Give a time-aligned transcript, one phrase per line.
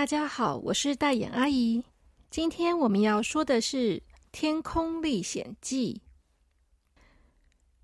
[0.00, 1.84] 大家好，我是大眼阿姨。
[2.30, 3.98] 今天我们要说的是
[4.32, 6.00] 《天空历险记》。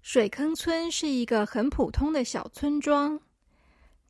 [0.01, 3.21] 水坑村是一个很普通的小村庄，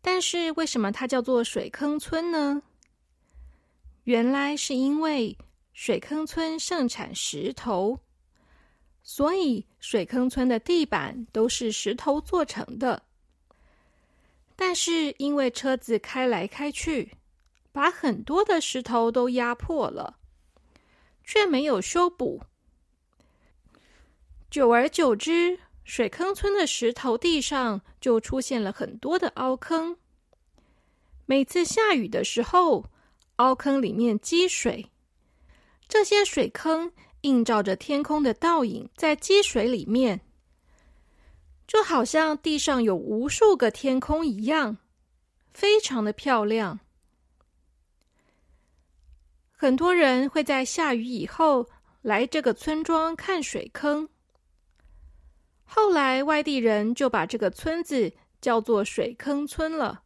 [0.01, 2.63] 但是为什么它叫做水坑村呢？
[4.05, 5.37] 原来是因为
[5.73, 7.99] 水坑村盛产石头，
[9.03, 13.03] 所以水坑村的地板都是石头做成的。
[14.55, 17.11] 但是因为车子开来开去，
[17.77, 20.17] 把很多的石头都压破了，
[21.23, 22.41] 却没有修补。
[24.51, 29.95] 久而久之，水坑村的石头地上就出现了很多的凹坑。
[31.27, 32.87] 每次下雨的时候，
[33.37, 34.91] 凹坑里面积水，
[35.87, 40.23] 这些水坑映照着天空的倒影，在积水里面，
[41.67, 44.79] 就好像地上有无数个天空一样，
[45.53, 46.81] 非常的漂亮。
[49.59, 51.67] 很多人会在下雨以后
[52.03, 54.07] 来这个村庄看水坑。
[55.65, 60.03] 后来外地人就把这个村子叫做水坑村了。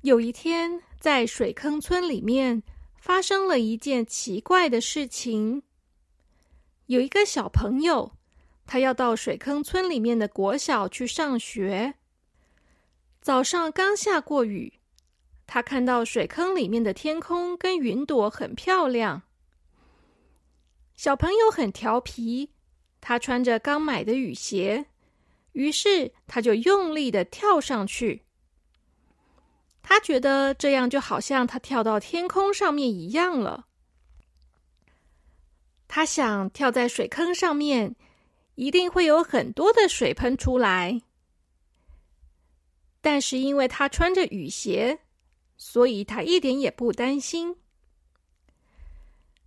[0.00, 2.62] 有一天，在水坑村里面
[2.96, 5.62] 发生了一件奇怪的事情。
[6.86, 8.12] 有一个小朋友，
[8.66, 11.94] 他要到水坑村里面的国小去上学。
[13.20, 14.72] 早上刚下过雨。
[15.46, 19.22] 他看到水坑里面的天空跟云朵很漂亮。
[20.96, 22.50] 小朋友很调皮，
[23.00, 24.86] 他穿着刚买的雨鞋，
[25.52, 28.22] 于是他就用力的跳上去。
[29.82, 33.66] 他觉得这样就好像他跳到天空上面一样了。
[35.86, 37.94] 他想跳在水坑上面，
[38.54, 41.02] 一定会有很多的水喷出来。
[43.00, 45.00] 但是因为他穿着雨鞋。
[45.56, 47.56] 所以他一点也不担心。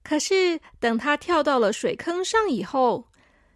[0.03, 3.09] 可是等他跳到了水坑上以后，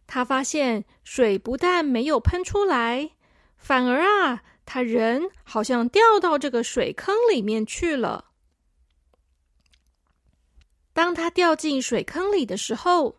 [0.05, 3.11] 他发现水不但没有喷出来，
[3.55, 8.25] 反而啊，他人好像掉到这个水坑里面去了。
[10.91, 13.15] 当他掉进水坑里的时候，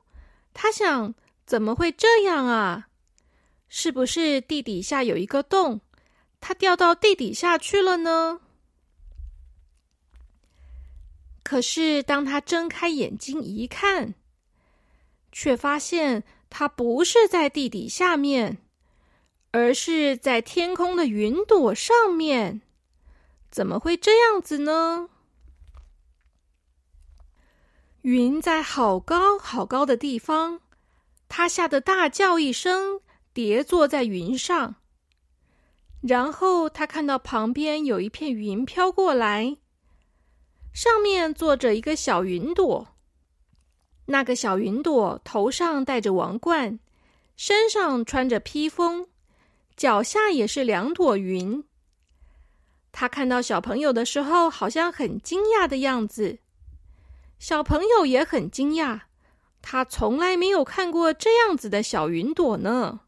[0.52, 1.14] 他想：
[1.46, 2.88] 怎么会这样啊？
[3.70, 5.80] 是不是地底下有一个洞，
[6.38, 8.41] 他掉到地底下去了呢？
[11.52, 14.14] 可是，当他睁开眼睛一看，
[15.30, 18.56] 却发现他不是在地底下面，
[19.50, 22.62] 而是在天空的云朵上面。
[23.50, 25.10] 怎么会这样子呢？
[28.00, 30.62] 云在好高好高的地方，
[31.28, 33.02] 他吓得大叫一声，
[33.34, 34.76] 跌坐在云上。
[36.00, 39.58] 然后他看到旁边有一片云飘过来。
[40.72, 42.88] 上面坐着一个小云朵，
[44.06, 46.78] 那个小云朵头上戴着王冠，
[47.36, 49.08] 身上穿着披风，
[49.76, 51.62] 脚下也是两朵云。
[52.90, 56.38] 他看到小朋友的时候，好像很惊讶的样子。
[57.38, 59.02] 小朋友也很惊讶，
[59.60, 63.00] 他从来没有看过这样子的小云朵呢。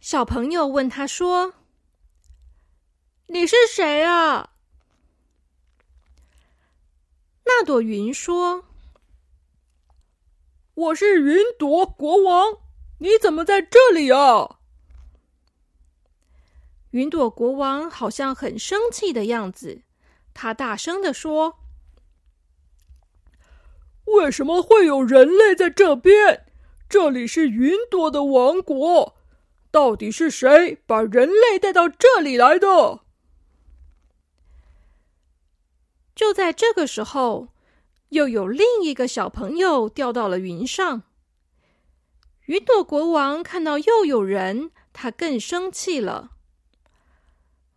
[0.00, 1.54] 小朋友问他说。
[3.32, 4.50] 你是谁啊？
[7.44, 8.64] 那朵云说
[10.74, 12.58] ：“我是云朵国王，
[12.98, 14.58] 你怎么在这里啊？”
[16.90, 19.82] 云朵国王好像很生气的样子，
[20.34, 21.60] 他大声的说
[24.06, 26.46] ：“为什么会有人类在这边？
[26.88, 29.16] 这里是云朵的王国，
[29.70, 33.02] 到底是谁把人类带到这里来的？”
[36.20, 37.48] 就在这个时候，
[38.10, 41.04] 又有另一个小朋友掉到了云上。
[42.44, 46.32] 云朵国王看到又有人，他更生气了。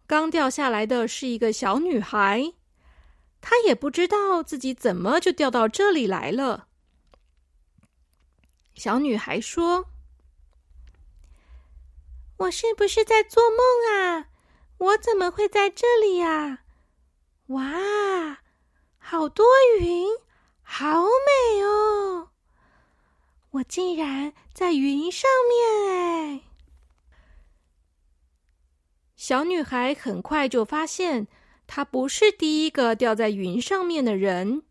[0.06, 2.52] 刚掉下来的是一个小女孩，
[3.40, 6.68] 她也不知道自己怎么就掉到这里来了。
[8.76, 9.86] 小女孩说
[12.40, 13.60] ：“我是不是在做梦
[13.94, 14.28] 啊？
[14.80, 16.60] 我怎么会在这里呀？”
[17.48, 18.40] 哇，
[18.98, 19.46] 好多
[19.80, 20.08] 云，
[20.62, 22.30] 好美哦！
[23.52, 26.42] 我竟然在云上面哎！
[29.16, 31.28] 小女孩很快就发现，
[31.68, 34.64] 她不是第一个掉在云上面的人，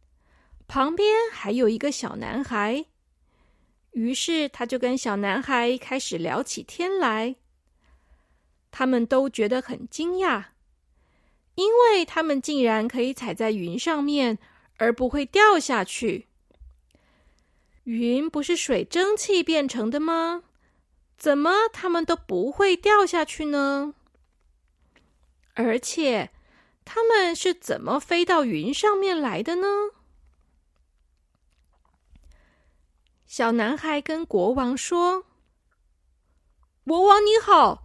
[0.67, 2.87] 旁边还有一个小男孩。
[3.93, 7.37] 于是，她就跟小男孩开始聊起天来。
[8.71, 10.45] 他们都觉得很惊讶，
[11.55, 14.39] 因为他们竟然可以踩在云上面
[14.79, 16.29] 而不会掉下去。
[17.85, 20.45] 云不是水蒸气变成的吗？
[21.19, 23.95] 怎么他们都不会掉下去呢？
[25.55, 26.31] 而且，
[26.85, 29.67] 他们是怎么飞到云上面来的呢？
[33.27, 35.27] 小男孩跟国王说
[36.85, 37.85] ：“国王你好，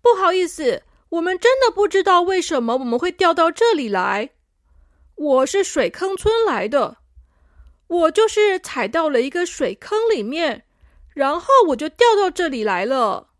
[0.00, 4.30] 不好意思，我们真的不知道为什么我们会掉到这里来。
[5.14, 6.98] 我是水坑村来的，
[7.86, 10.66] 我就是踩到了一个水坑里面，
[11.14, 13.30] 然后我就掉到这里来了。”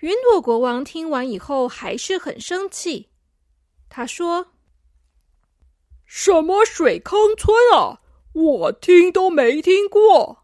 [0.00, 3.10] 云朵国王听完以后还是很生气，
[3.88, 4.48] 他说
[6.04, 8.00] ：“什么水坑村啊，
[8.32, 10.41] 我听都没听过。”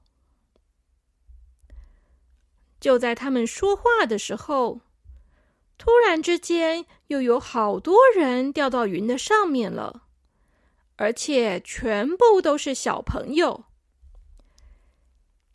[2.81, 4.81] 就在他们说话的时候，
[5.77, 10.03] 突然之间又有好多人掉到云的上面了，
[10.97, 13.65] 而且全部都是小朋友。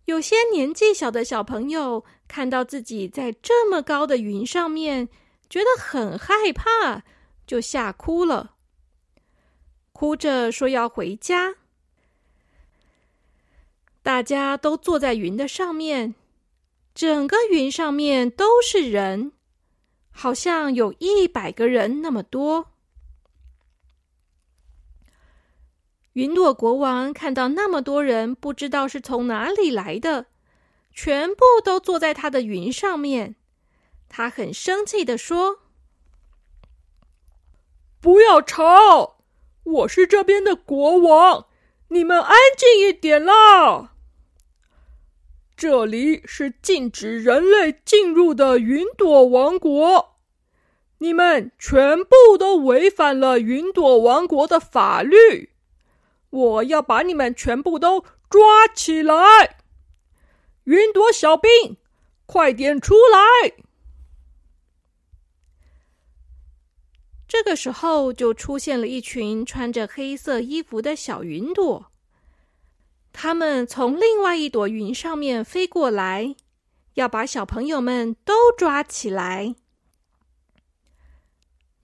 [0.05, 5.07] 有些年纪小的小朋友看到自己在这么高的云上面，
[5.49, 7.03] 觉得很害怕，
[7.47, 8.55] 就吓哭了，
[9.93, 11.55] 哭着说要回家。
[14.01, 16.15] 大家都坐在云的上面，
[16.93, 19.31] 整个云上面都是人，
[20.11, 22.67] 好像有一百个人那么多。
[26.13, 30.27] 云朵国王看到那么多人，不知道是从哪里来的，
[30.93, 33.35] 全部都坐在他的云上面。
[34.07, 35.61] 他很生气的说
[37.99, 39.17] ：“不要吵！
[39.63, 41.47] 我是这边的国王，
[41.87, 43.92] 你们安静一点啦！
[45.55, 50.15] 这里是禁止人类进入的云朵王国，
[50.97, 55.49] 你们全部都违反了云朵王国的法律。”
[56.33, 59.57] 我要把你们全部都抓起来！
[60.63, 61.77] 云朵小兵，
[62.25, 63.53] 快点出来！
[67.27, 71.91] 这个时候，就出现了一群穿着黑色衣服的小云朵，
[73.23, 76.35] 他们从另外一朵云上面飞过来，
[76.95, 79.55] 要把小朋友们都抓起来。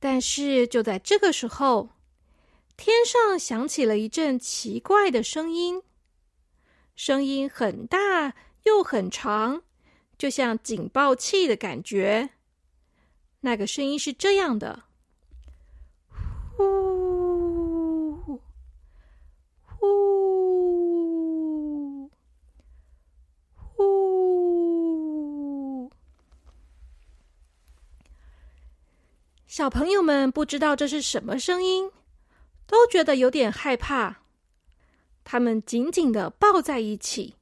[0.01, 1.91] 但是，就在这个时候。
[2.75, 5.81] 天上响起了一阵奇怪的声音，
[6.93, 9.63] 声音很大又很长，
[10.17, 12.31] 就像警报器的感觉。
[13.39, 14.83] 那个声音是这样的：
[29.59, 31.91] 小朋友们不知道这是什么声音。
[32.65, 34.21] 都觉得有点害怕，
[35.25, 37.35] 他们紧紧的抱在一起。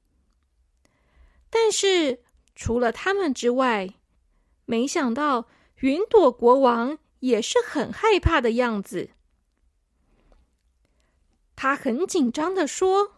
[1.52, 2.24] 但是
[2.56, 3.94] 除了他们之外，
[4.66, 5.46] 没想到
[5.82, 9.12] 云朵国王也是很害怕的样子。
[11.56, 13.12] 他很紧张的说：“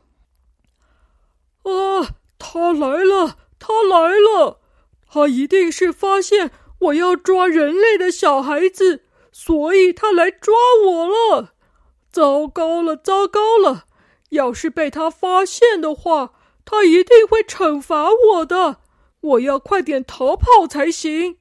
[1.63, 4.59] 啊，他来了，他来了！
[5.07, 10.53] 他一定是发现我要抓人类的小孩子，所以他来抓
[10.85, 11.53] 我了。”
[12.11, 13.85] 糟糕了，糟糕了！
[14.29, 16.33] 要是被他发现的话，
[16.65, 18.81] 他一定会惩罚我的。
[19.21, 21.37] 我要快点逃跑才行。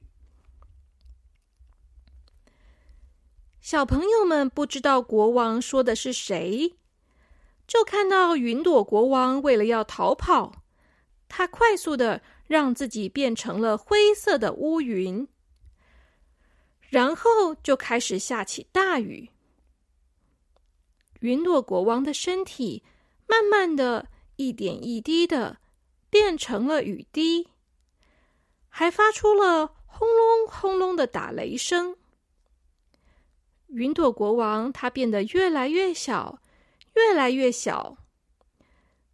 [3.59, 6.75] 小朋友们不知道国王说的是谁，
[7.67, 10.63] 就看到云朵国王为了要逃跑，
[11.27, 15.27] 他快速的让自己变成了灰色的乌云，
[16.89, 19.29] 然后就开始下起大雨。
[21.19, 22.83] 云朵国王的身体
[23.27, 25.59] 慢慢的一点一滴的
[26.09, 27.49] 变成了雨滴，
[28.67, 31.97] 还发出了轰隆轰隆的打雷声。
[33.67, 36.41] 云朵国王他变得越来越小，
[36.95, 37.95] 越来越小，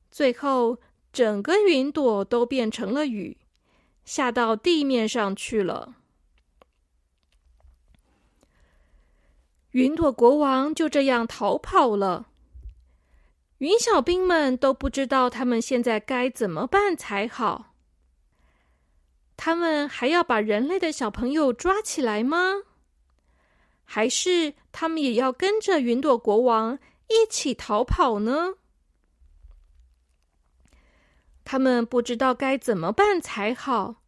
[0.09, 0.79] 最后
[1.15, 3.37] 整个云朵都变成了雨，
[4.03, 5.95] 下到地面上去了。
[9.71, 12.27] 云朵国王就这样逃跑了。
[13.59, 17.73] 云小兵们都不知道他们现在该怎么办才好。
[19.37, 22.63] 他们还要把人类的小朋友抓起来吗？
[23.85, 28.55] 还是他们也要跟着云朵国王一起逃跑呢？
[31.45, 34.01] 他们不知道该怎么办才好，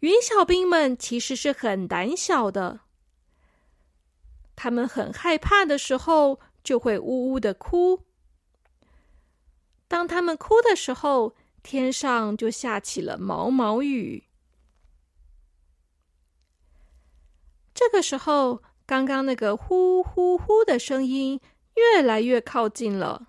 [0.00, 2.80] 云小兵们其实是很胆小的，
[4.54, 8.04] 他们很害怕的时候就会呜呜的哭。
[9.88, 14.24] 当他们哭的时候，天上就下起了毛毛雨。
[17.72, 21.40] 这个时候，刚刚那个呼呼呼的声音
[21.74, 23.27] 越来越靠近了。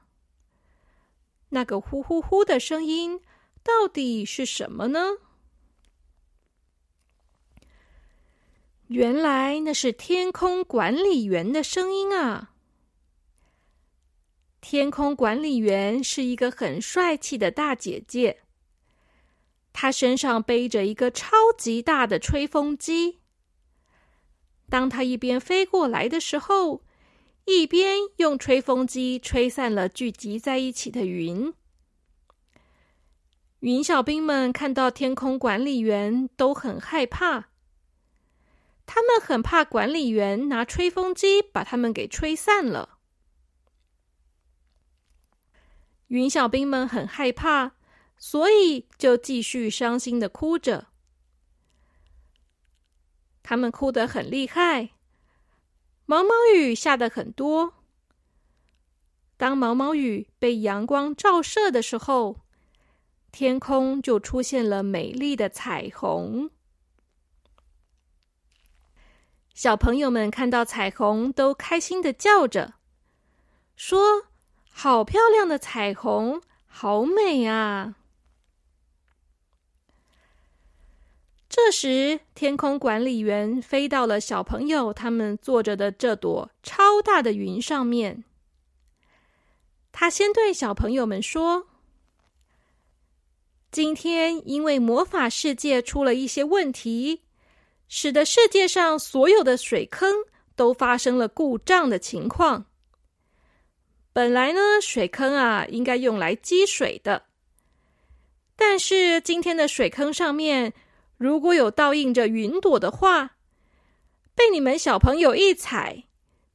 [1.49, 3.21] 那个呼呼呼的声音
[3.63, 4.99] 到底是什么呢？
[8.87, 12.53] 原来那是天空管理员的声音啊！
[14.61, 18.41] 天空管理员是一个很帅气的大姐姐，
[19.71, 23.19] 她身上背着一个超级大的吹风机。
[24.69, 26.83] 当她一边飞过来的时候，
[27.45, 31.53] 一边用吹风机吹散了聚集在一起的云。
[33.59, 37.49] 云小兵们看到天空管理员都很害怕，
[38.85, 42.99] 他们很怕管理员拿吹风机把他们给吹散了。
[46.07, 47.73] 云小兵们很害怕，
[48.17, 50.87] 所以就继续伤心的哭着。
[53.43, 54.91] 他们哭得很厉害，
[56.09, 57.75] 毛毛雨下的很多。
[59.37, 62.37] 当毛毛雨被阳光照射的时候，
[63.31, 66.49] 天空就出现了美丽的彩虹。
[69.53, 72.73] 小朋友们看到彩虹，都开心的叫着，
[73.75, 74.23] 说。
[74.71, 77.97] 好漂亮的彩虹，好美啊！
[81.49, 88.23] 这时，天空管理员飞到了小朋友他们坐着的这朵超大的云上面。
[89.91, 91.67] 他先对小朋友们说
[93.71, 97.23] ：“今天因为魔法世界出了一些问题，
[97.87, 100.13] 使得世界上所有的水坑
[100.55, 102.67] 都发生了故障的情况。”
[104.13, 107.23] 本来呢，水坑啊应该用来积水的，
[108.55, 110.73] 但是今天的水坑上面
[111.19, 113.35] 如果有倒映着云朵的话，
[114.33, 116.05] 被你们小朋友一踩，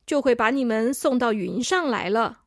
[0.07, 2.45] 就会把你们送到云上来了。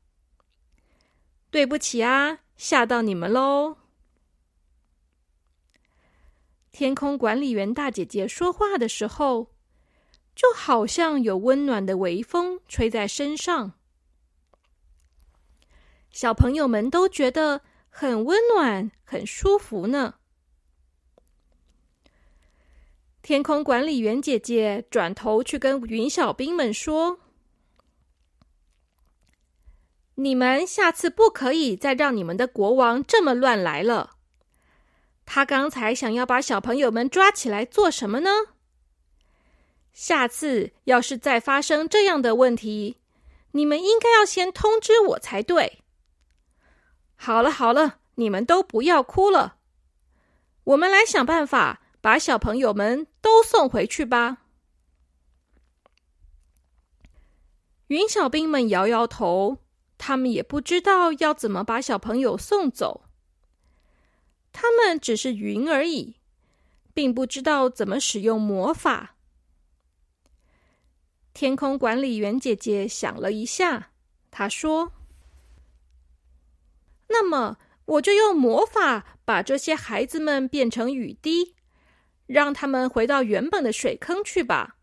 [1.51, 3.77] 对不起啊，吓到你们喽！
[6.71, 9.51] 天空管理员大姐姐说话的时候，
[10.35, 13.73] 就好像有温暖的微风吹在身上。
[16.09, 20.15] 小朋友们都觉得很温暖、很舒服呢。
[23.27, 27.19] 天空管理员姐姐转头去跟云小兵们说
[30.15, 34.11] ：“你们下次不可以再让你们的国王这么乱来了。
[35.25, 38.29] 他刚才想要把小朋友们抓起来做什么呢？
[39.91, 42.95] 下次要是再发生这样的问题，
[43.51, 45.79] 你们应该要先通知我才对。”
[47.17, 49.57] 好了好了，你们都不要哭了，
[50.63, 54.45] 我们来想办法把小朋友们都送回去吧。
[57.87, 59.57] 云小兵们摇摇头，
[59.97, 63.09] 他们也不知道要怎么把小朋友送走。
[64.53, 66.15] 他们只是云而已，
[66.93, 69.17] 并不知道怎么使用魔法。
[71.33, 73.91] 天空管理员姐姐想了一下，
[74.31, 74.93] 她说。
[77.09, 81.56] 那么，我就用魔法把这些孩子们变成雨滴，
[82.27, 84.77] 让他们回到原本的水坑去吧。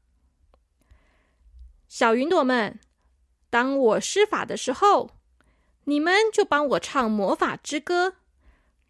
[1.88, 2.80] 小云朵们，
[3.48, 5.10] 当我施法的时候，
[5.84, 8.16] 你们就帮我唱魔法之歌，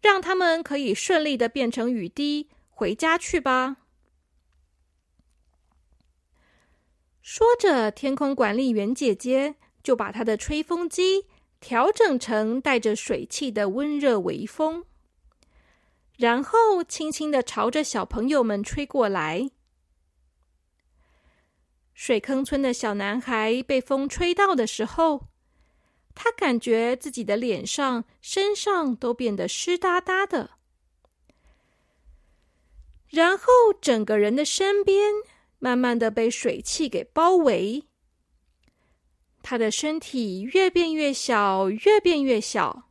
[0.01, 3.77] 让他们可以顺利的变成雨滴回家去吧。
[7.21, 11.27] 说着，天空管理员姐姐就把她的吹风机。
[11.61, 14.85] 调整成带着水汽的温热微风，
[16.17, 19.51] 然后轻轻的朝着小朋友们吹过来。
[21.93, 25.27] 水坑村的小男孩被风吹到的时候，
[26.13, 30.51] 他感觉自己的脸上、身上都变得湿哒哒的，
[33.07, 33.45] 然后
[33.79, 35.13] 整个人的身边
[35.59, 37.85] 慢慢的被水汽给包围。
[39.41, 42.89] 他的身体越变越小，越变越小，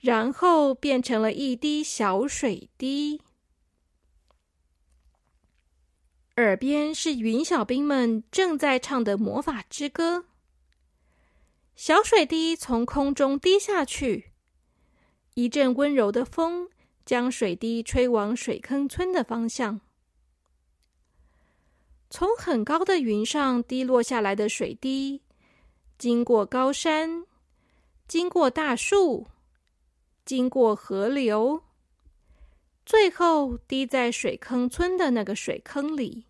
[0.00, 3.20] 然后变成了一滴小水滴。
[6.36, 10.26] 耳边是云小兵们正在唱的魔法之歌。
[11.74, 14.32] 小水滴从空中滴下去，
[15.34, 16.68] 一阵温柔的风
[17.04, 19.80] 将水滴吹往水坑村的方向。
[22.10, 25.22] 从很高的云上滴落下来的水滴，
[25.98, 27.26] 经过高山，
[28.06, 29.26] 经过大树，
[30.28, 31.62] 经过河流，
[32.84, 36.26] 最后滴在水坑村的那个水坑里。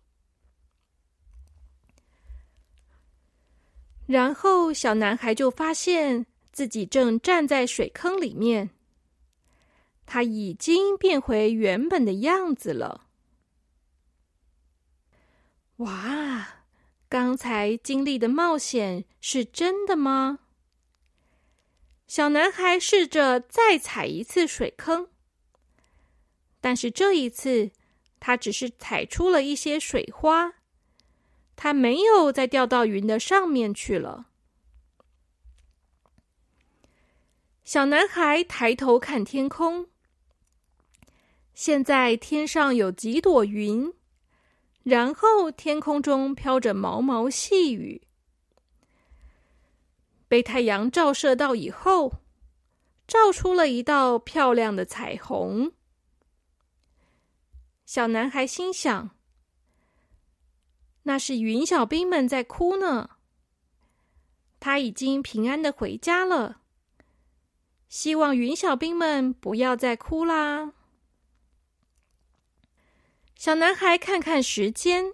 [4.05, 8.69] 然后，小男孩就发现自己正站在水坑里面。
[10.05, 13.05] 他已经变回原本的样子了。
[15.75, 16.63] 哇！
[17.09, 20.39] 刚才经历的冒险是真的吗？
[22.09, 25.09] 小男孩试着再踩一次水坑，
[26.59, 27.69] 但是这一次
[28.19, 30.55] 他只是踩出了一些水花。
[31.55, 34.25] 他没有再掉到云的上面去了。
[37.63, 39.87] 小男孩抬头看天空，
[41.53, 43.93] 现在天上有几朵云，
[44.81, 48.01] 然后天空中飘着毛毛细雨。
[50.29, 52.21] 被太阳照射到以后，
[53.05, 55.73] 照出了一道漂亮的彩虹。
[57.85, 59.09] 小男孩心想。
[61.03, 63.17] 那是云小兵们在哭呢。
[64.59, 66.61] 他已经平安的回家了。
[67.87, 70.73] 希望云小兵们不要再哭啦。
[73.35, 75.13] 小男孩看看时间，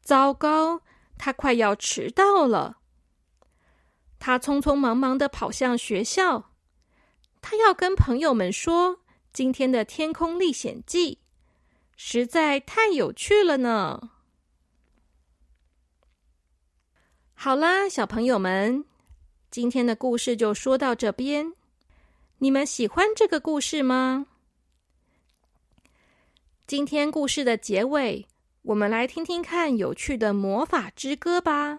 [0.00, 0.80] 糟糕，
[1.16, 2.78] 他快要迟到了。
[4.26, 6.50] 他匆匆忙忙的跑向学校，
[7.42, 9.00] 他要跟朋友们说
[9.34, 11.18] 今天的天空历险记，
[11.94, 14.12] 实在太有趣了呢。
[17.34, 18.86] 好啦，小朋友们，
[19.50, 21.52] 今天的故事就说到这边。
[22.38, 24.26] 你们喜欢这个故事吗？
[26.66, 28.26] 今天故事的结尾，
[28.62, 31.78] 我们来听听看有趣的魔法之歌吧。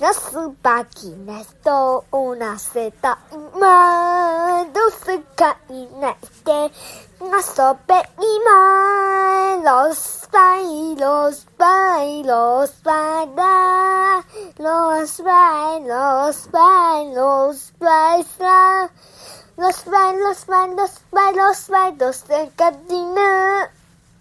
[0.00, 0.32] Las
[0.64, 3.18] máquinas to una seta
[3.54, 6.72] Mando se cainaste
[7.30, 14.24] Naso peima Los bailos bailos para
[14.56, 18.90] Los bailos bailos para
[19.58, 23.70] Los bailos bailos bailos bailos de cadena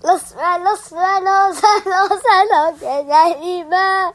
[0.04, 4.14] Los bailos bailos bailos a lo que ya iba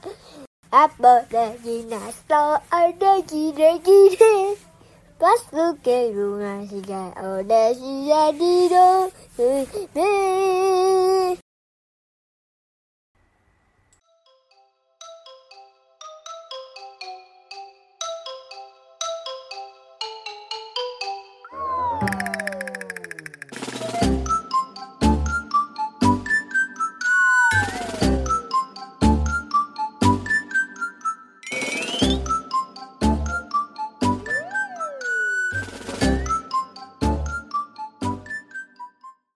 [0.75, 4.57] Aberdeen, Star, Aberdeen, Aberdeen.
[5.21, 9.07] Pasu ke runga siga, oda siga dido,